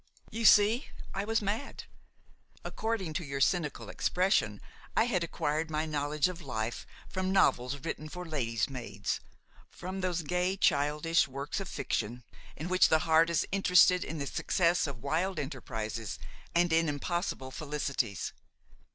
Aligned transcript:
You 0.31 0.45
see 0.45 0.87
I 1.13 1.25
was 1.25 1.43
mad; 1.43 1.83
according 2.65 3.13
to 3.13 3.23
your 3.23 3.39
cynical 3.39 3.87
expression 3.87 4.59
I 4.97 5.03
had 5.03 5.23
acquired 5.23 5.69
my 5.69 5.85
knowledge 5.85 6.27
of 6.27 6.41
life 6.41 6.87
from 7.07 7.31
novels 7.31 7.77
written 7.77 8.09
for 8.09 8.25
lady's 8.25 8.67
maids, 8.67 9.19
from 9.69 10.01
those 10.01 10.23
gay, 10.23 10.57
childish 10.57 11.27
works 11.27 11.59
of 11.59 11.69
fiction 11.69 12.23
in 12.55 12.67
which 12.67 12.89
the 12.89 12.97
heart 13.05 13.29
is 13.29 13.47
interested 13.51 14.03
in 14.03 14.17
the 14.17 14.25
success 14.25 14.87
of 14.87 15.03
wild 15.03 15.37
enterprises 15.37 16.17
and 16.55 16.73
in 16.73 16.89
impossible 16.89 17.51
felicities. 17.51 18.33